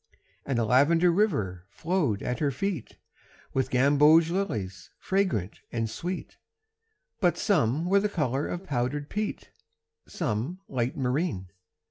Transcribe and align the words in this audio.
And 0.47 0.57
a 0.57 0.65
lavender 0.65 1.11
river 1.11 1.67
flowed 1.69 2.23
at 2.23 2.39
her 2.39 2.49
feet 2.49 2.97
With 3.53 3.69
gamboge 3.69 4.31
lilies 4.31 4.89
fragrant 4.97 5.59
and 5.71 5.87
sweet, 5.87 6.37
But 7.19 7.37
some 7.37 7.85
were 7.85 7.99
the 7.99 8.09
color 8.09 8.47
of 8.47 8.65
powdered 8.65 9.09
peat, 9.11 9.51
Some 10.07 10.59
light 10.67 10.97
marine. 10.97 11.51